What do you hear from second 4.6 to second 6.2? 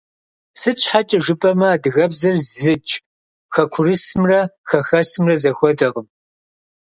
хэхэсымрэ зэхуэдэкъым.